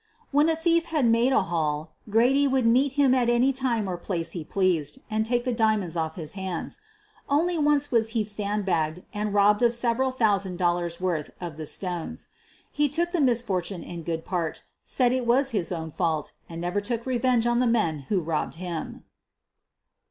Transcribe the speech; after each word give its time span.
When 0.31 0.49
a 0.49 0.55
thief 0.55 0.85
had 0.85 1.05
made 1.05 1.31
a 1.31 1.43
haul, 1.43 1.91
Grady 2.09 2.47
would 2.47 2.65
meet 2.65 2.93
him 2.93 3.13
at 3.13 3.29
any 3.29 3.53
time 3.53 3.87
or 3.87 3.97
place 3.97 4.31
he 4.31 4.43
pleased 4.43 4.97
and 5.11 5.23
take 5.27 5.45
the 5.45 5.53
diamonds 5.53 5.95
off 5.95 6.15
his 6.15 6.33
hands. 6.33 6.79
Only 7.29 7.55
once 7.59 7.91
was 7.91 8.09
he" 8.17 8.23
sand 8.25 8.65
bagged'' 8.65 9.03
and 9.13 9.31
robbed 9.31 9.61
of 9.61 9.75
several 9.75 10.09
thousand 10.11 10.57
dollars 10.57 10.99
worth 10.99 11.29
of 11.39 11.55
the 11.55 11.67
stones. 11.67 12.29
He 12.71 12.89
took 12.89 13.11
the 13.11 13.21
misfortune 13.21 13.83
in 13.83 14.01
good 14.01 14.25
part, 14.25 14.63
said 14.83 15.11
it 15.13 15.27
was 15.27 15.51
his 15.51 15.71
own 15.71 15.91
fault, 15.91 16.31
and 16.49 16.59
never 16.59 16.81
took 16.81 17.05
revenge 17.05 17.45
on 17.45 17.59
the 17.59 17.67
men 17.67 18.07
who 18.09 18.21
robbed 18.21 18.55
him. 18.55 19.03